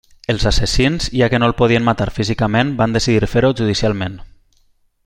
Els 0.33 0.45
assassins, 0.51 1.09
ja 1.19 1.27
que 1.33 1.39
no 1.43 1.49
el 1.49 1.53
podien 1.59 1.85
matar 1.89 2.09
físicament, 2.17 2.73
van 2.81 2.99
decidir 2.99 3.31
fer-ho 3.35 3.55
judicialment. 3.63 4.19